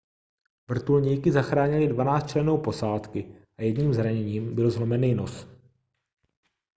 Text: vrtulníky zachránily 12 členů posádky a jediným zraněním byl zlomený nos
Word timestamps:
vrtulníky 0.67 1.31
zachránily 1.31 1.87
12 1.87 2.27
členů 2.29 2.57
posádky 2.57 3.35
a 3.57 3.61
jediným 3.63 3.93
zraněním 3.93 4.55
byl 4.55 4.71
zlomený 4.71 5.15
nos 5.15 5.47